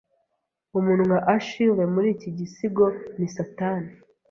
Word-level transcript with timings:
Umuntu 0.79 1.03
nka 1.09 1.19
Achilles 1.35 1.91
muri 1.93 2.07
iki 2.15 2.29
gisigo 2.37 2.85
ni 3.17 3.27
Satani 3.35 3.91